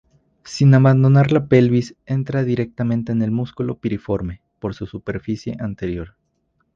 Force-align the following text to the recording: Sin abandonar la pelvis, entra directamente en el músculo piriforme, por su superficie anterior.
Sin 0.45 0.73
abandonar 0.73 1.31
la 1.31 1.45
pelvis, 1.47 1.95
entra 2.07 2.43
directamente 2.43 3.11
en 3.11 3.21
el 3.21 3.29
músculo 3.29 3.77
piriforme, 3.77 4.41
por 4.57 4.73
su 4.73 4.87
superficie 4.87 5.55
anterior. 5.59 6.15